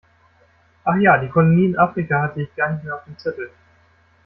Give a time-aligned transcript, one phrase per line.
[0.83, 3.51] Ach ja, die Kolonie in Afrika hatte ich gar nicht mehr auf dem Zettel.